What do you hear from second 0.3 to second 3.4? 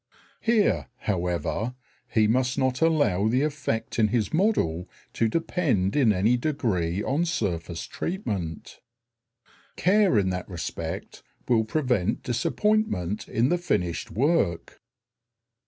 Here, however, he must not allow